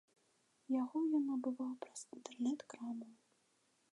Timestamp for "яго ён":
0.81-1.23